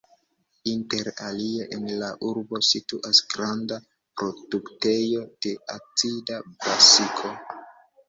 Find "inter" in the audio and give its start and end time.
0.69-1.09